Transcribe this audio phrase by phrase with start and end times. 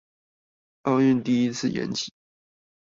[0.81, 2.11] 奧運第一次延期